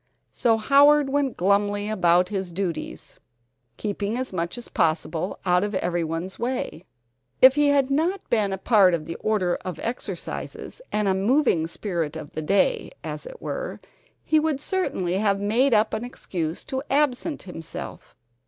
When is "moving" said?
11.13-11.67